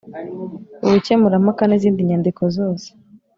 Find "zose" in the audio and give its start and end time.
2.57-2.87